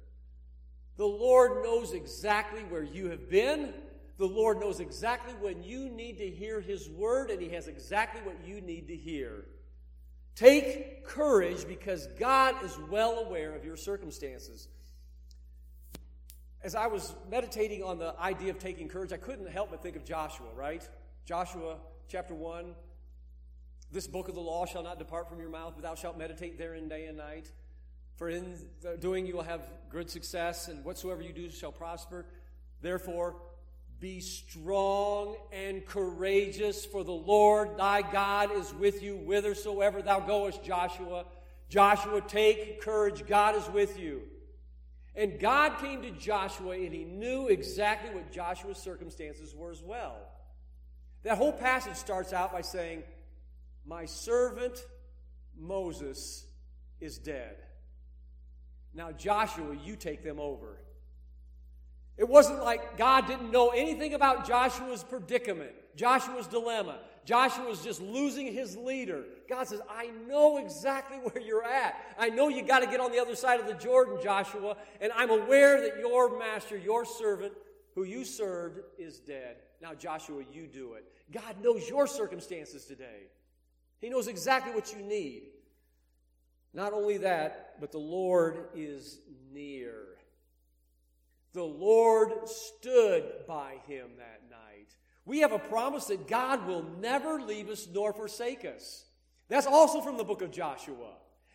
[0.97, 3.73] The Lord knows exactly where you have been.
[4.17, 8.21] The Lord knows exactly when you need to hear His word, and He has exactly
[8.21, 9.45] what you need to hear.
[10.35, 14.67] Take courage because God is well aware of your circumstances.
[16.63, 19.95] As I was meditating on the idea of taking courage, I couldn't help but think
[19.95, 20.87] of Joshua, right?
[21.25, 22.73] Joshua chapter 1.
[23.91, 26.57] This book of the law shall not depart from your mouth, but thou shalt meditate
[26.57, 27.51] therein day and night.
[28.15, 28.55] For in
[28.99, 32.25] doing you will have good success, and whatsoever you do shall prosper.
[32.81, 33.35] Therefore,
[34.01, 40.63] be strong and courageous, for the Lord thy God is with you whithersoever thou goest,
[40.63, 41.25] Joshua.
[41.69, 44.23] Joshua, take courage, God is with you.
[45.15, 50.17] And God came to Joshua, and he knew exactly what Joshua's circumstances were as well.
[51.21, 53.03] That whole passage starts out by saying,
[53.85, 54.83] My servant
[55.55, 56.45] Moses
[56.99, 57.55] is dead.
[58.95, 60.77] Now, Joshua, you take them over.
[62.21, 66.99] It wasn't like God didn't know anything about Joshua's predicament, Joshua's dilemma.
[67.25, 69.23] Joshua was just losing his leader.
[69.49, 71.95] God says, I know exactly where you're at.
[72.19, 75.11] I know you got to get on the other side of the Jordan, Joshua, and
[75.15, 77.53] I'm aware that your master, your servant,
[77.95, 79.55] who you served, is dead.
[79.81, 81.05] Now, Joshua, you do it.
[81.31, 83.29] God knows your circumstances today.
[83.99, 85.45] He knows exactly what you need.
[86.71, 90.10] Not only that, but the Lord is near.
[91.53, 94.95] The Lord stood by him that night.
[95.25, 99.05] We have a promise that God will never leave us nor forsake us.
[99.49, 101.13] That's also from the book of Joshua.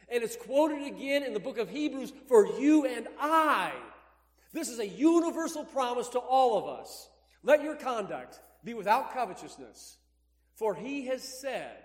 [0.09, 3.73] And it's quoted again in the book of Hebrews for you and I.
[4.53, 7.09] This is a universal promise to all of us.
[7.43, 9.97] Let your conduct be without covetousness,
[10.55, 11.77] for he has said,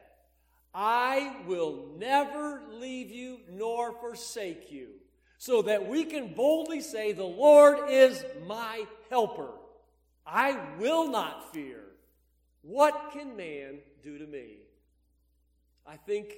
[0.74, 5.01] I will never leave you nor forsake you
[5.42, 9.50] so that we can boldly say, The Lord is my helper.
[10.24, 11.80] I will not fear.
[12.62, 14.58] What can man do to me?
[15.84, 16.36] I think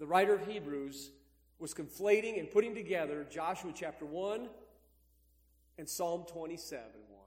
[0.00, 1.12] the writer of Hebrews
[1.60, 4.48] was conflating and putting together Joshua chapter 1
[5.78, 7.20] and Psalm 27 1.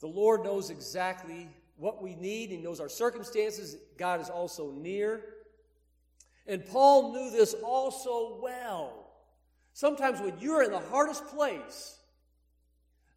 [0.00, 3.76] The Lord knows exactly what we need, He knows our circumstances.
[3.96, 5.22] God is also near.
[6.46, 9.10] And Paul knew this also well.
[9.72, 11.96] Sometimes when you're in the hardest place,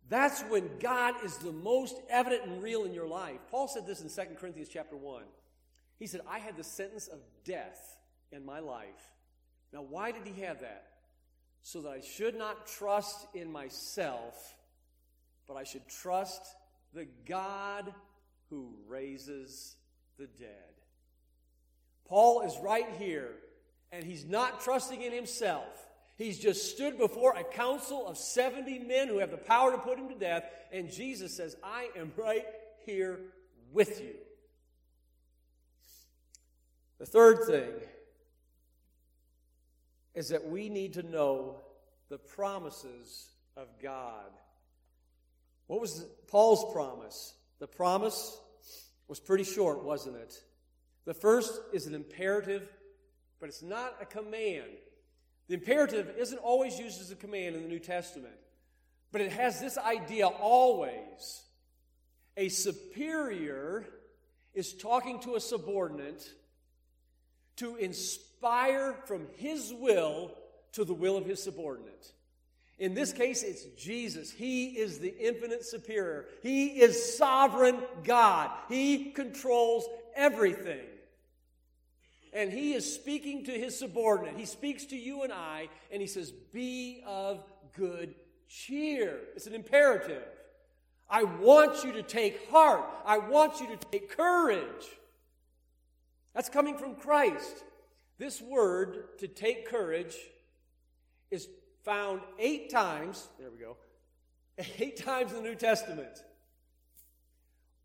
[0.10, 3.40] that's when God is the most evident and real in your life.
[3.50, 5.24] Paul said this in 2 Corinthians chapter 1.
[5.98, 7.98] He said, I had the sentence of death
[8.32, 9.14] in my life.
[9.74, 10.86] Now, why did he have that?
[11.64, 14.56] So that I should not trust in myself,
[15.48, 16.42] but I should trust
[16.94, 17.92] the God
[18.50, 19.76] who raises
[20.20, 20.50] the dead.
[22.08, 23.32] Paul is right here,
[23.92, 25.68] and he's not trusting in himself.
[26.18, 29.98] He's just stood before a council of 70 men who have the power to put
[29.98, 32.46] him to death, and Jesus says, I am right
[32.86, 33.20] here
[33.74, 34.16] with you.
[37.00, 37.72] The third thing
[40.14, 41.58] is that we need to know
[42.10, 43.28] the promises
[43.58, 44.32] of God.
[45.68, 47.34] What was Paul's promise?
[47.60, 48.38] The promise
[49.08, 50.42] was pretty short, wasn't it?
[51.06, 52.68] The first is an imperative,
[53.40, 54.72] but it's not a command.
[55.48, 58.34] The imperative isn't always used as a command in the New Testament,
[59.12, 61.44] but it has this idea always.
[62.38, 63.86] A superior
[64.54, 66.28] is talking to a subordinate
[67.58, 70.32] to inspire from his will
[70.74, 72.12] to the will of his subordinate.
[72.78, 74.32] In this case, it's Jesus.
[74.32, 76.26] He is the infinite superior.
[76.42, 78.52] He is sovereign God.
[78.68, 79.86] He controls
[80.16, 80.86] everything.
[82.36, 84.36] And he is speaking to his subordinate.
[84.36, 87.42] He speaks to you and I, and he says, Be of
[87.74, 88.14] good
[88.50, 89.20] cheer.
[89.38, 90.22] It's an imperative.
[91.10, 92.84] I want you to take heart.
[93.06, 94.86] I want you to take courage.
[96.34, 97.64] That's coming from Christ.
[98.18, 100.16] This word, to take courage,
[101.32, 101.48] is
[101.84, 103.78] found eight times, there we go,
[104.80, 106.24] eight times in the New Testament.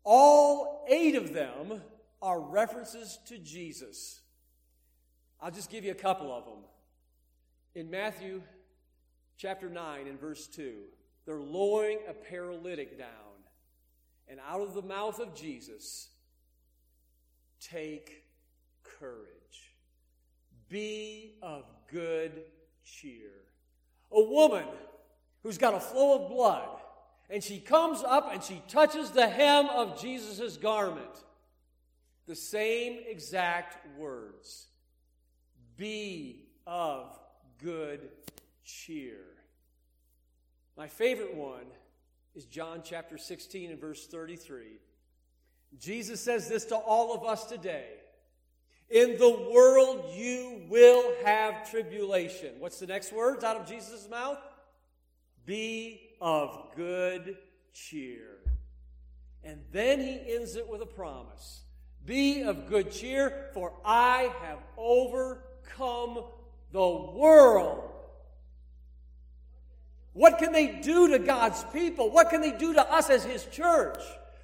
[0.03, 1.81] All eight of them
[2.21, 4.20] are references to Jesus.
[5.41, 6.63] I'll just give you a couple of them.
[7.73, 8.41] In Matthew
[9.37, 10.73] chapter 9 and verse 2,
[11.25, 13.07] they're lowering a paralytic down.
[14.27, 16.09] And out of the mouth of Jesus,
[17.59, 18.23] take
[18.99, 19.75] courage.
[20.69, 22.43] Be of good
[22.83, 23.31] cheer.
[24.11, 24.65] A woman
[25.43, 26.69] who's got a flow of blood,
[27.29, 31.23] and she comes up and she touches the hem of Jesus' garment.
[32.27, 34.67] The same exact words.
[35.81, 37.19] Be of
[37.57, 38.09] good
[38.63, 39.17] cheer.
[40.77, 41.65] My favorite one
[42.35, 44.77] is John chapter 16 and verse 33.
[45.79, 47.87] Jesus says this to all of us today
[48.91, 52.51] in the world you will have tribulation.
[52.59, 54.37] What's the next words out of Jesus' mouth?
[55.47, 57.37] Be of good
[57.73, 58.37] cheer.
[59.43, 61.61] And then he ends it with a promise
[62.05, 64.59] Be of good cheer, for I have
[65.61, 66.23] overcome
[66.71, 67.89] the world.
[70.13, 72.09] What can they do to God's people?
[72.09, 73.99] What can they do to us as his church?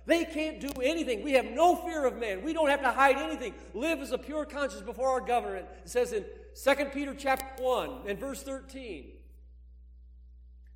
[0.06, 1.24] They can't do anything.
[1.24, 2.42] We have no fear of man.
[2.42, 3.54] We don't have to hide anything.
[3.74, 5.66] Live as a pure conscience before our government.
[5.84, 6.24] It says in
[6.64, 9.12] 2 Peter chapter 1 and verse 13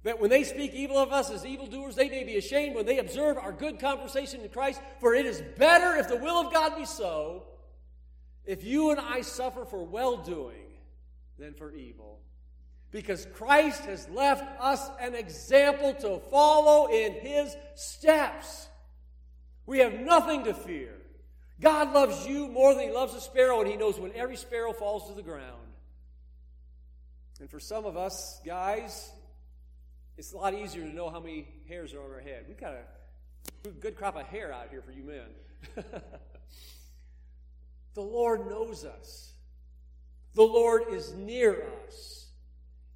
[0.04, 2.98] that when they speak evil of us as evildoers, they may be ashamed when they
[2.98, 4.82] observe our good conversation in Christ.
[5.00, 7.44] For it is better, if the will of God be so,
[8.46, 10.72] if you and I suffer for well doing
[11.38, 12.20] than for evil.
[12.92, 18.68] Because Christ has left us an example to follow in his steps.
[19.66, 20.94] We have nothing to fear.
[21.62, 24.74] God loves you more than he loves a sparrow, and he knows when every sparrow
[24.74, 25.62] falls to the ground.
[27.40, 29.12] And for some of us guys,
[30.18, 32.46] it's a lot easier to know how many hairs are on our head.
[32.48, 35.86] We've got a good crop of hair out here for you men.
[37.94, 39.34] the Lord knows us,
[40.34, 42.28] the Lord is near us,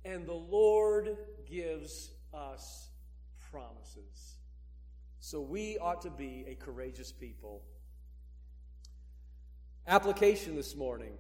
[0.03, 1.17] and the Lord
[1.49, 2.89] gives us
[3.51, 4.37] promises.
[5.19, 7.63] So we ought to be a courageous people.
[9.87, 11.13] Application this morning.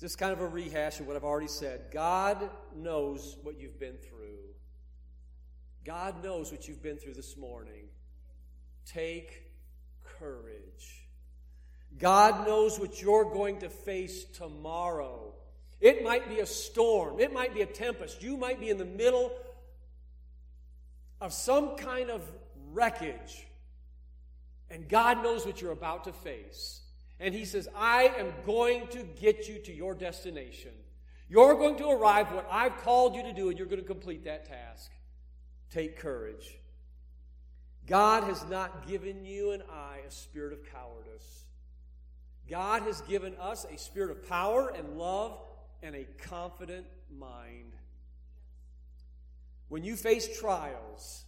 [0.00, 1.86] Just kind of a rehash of what I've already said.
[1.92, 4.38] God knows what you've been through.
[5.84, 7.84] God knows what you've been through this morning.
[8.86, 9.48] Take
[10.04, 11.06] courage.
[11.98, 15.34] God knows what you're going to face tomorrow.
[15.80, 18.22] It might be a storm, it might be a tempest.
[18.22, 19.32] You might be in the middle
[21.20, 22.22] of some kind of
[22.72, 23.46] wreckage.
[24.70, 26.80] And God knows what you're about to face.
[27.20, 30.72] And He says, I am going to get you to your destination.
[31.28, 34.24] You're going to arrive what I've called you to do, and you're going to complete
[34.24, 34.90] that task.
[35.70, 36.58] Take courage.
[37.86, 41.44] God has not given you and I a spirit of cowardice.
[42.52, 45.40] God has given us a spirit of power and love
[45.82, 47.72] and a confident mind.
[49.68, 51.24] When you face trials,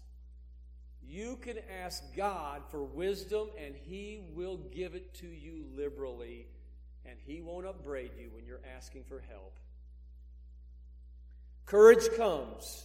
[1.03, 6.47] you can ask God for wisdom, and He will give it to you liberally,
[7.07, 9.59] and He won't upbraid you when you're asking for help.
[11.64, 12.85] Courage comes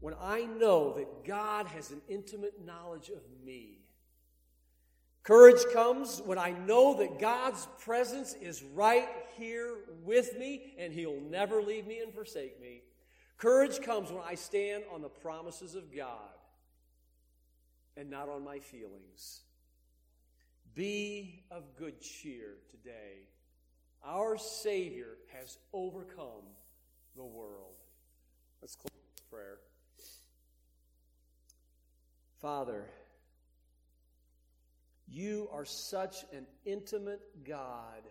[0.00, 3.83] when I know that God has an intimate knowledge of me.
[5.24, 9.08] Courage comes when I know that God's presence is right
[9.38, 9.70] here
[10.04, 12.82] with me and He'll never leave me and forsake me.
[13.38, 16.18] Courage comes when I stand on the promises of God
[17.96, 19.40] and not on my feelings.
[20.74, 23.28] Be of good cheer today.
[24.04, 26.44] Our Savior has overcome
[27.16, 27.76] the world.
[28.60, 29.58] Let's close with prayer.
[32.40, 32.84] Father,
[35.08, 38.02] you are such an intimate God.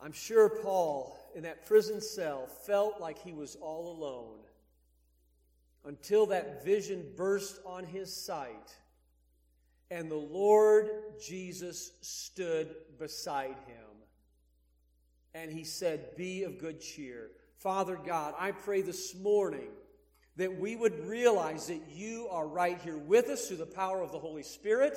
[0.00, 4.38] I'm sure Paul, in that prison cell, felt like he was all alone
[5.84, 8.76] until that vision burst on his sight
[9.90, 10.90] and the Lord
[11.20, 13.86] Jesus stood beside him.
[15.34, 17.30] And he said, Be of good cheer.
[17.58, 19.68] Father God, I pray this morning
[20.38, 24.12] that we would realize that you are right here with us through the power of
[24.12, 24.96] the Holy Spirit,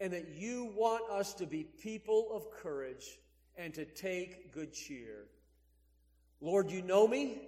[0.00, 3.18] and that you want us to be people of courage
[3.56, 5.26] and to take good cheer.
[6.40, 7.42] Lord, you know me.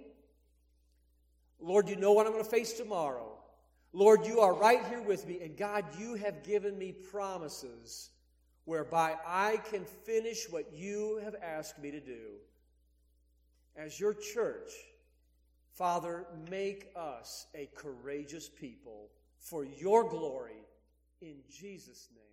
[1.59, 3.33] Lord, you know what I'm going to face tomorrow.
[3.91, 5.39] Lord, you are right here with me.
[5.41, 8.11] And God, you have given me promises
[8.65, 12.37] whereby I can finish what you have asked me to do.
[13.75, 14.69] As your church,
[15.79, 20.67] Father, make us a courageous people for your glory
[21.21, 22.28] in Jesus' name.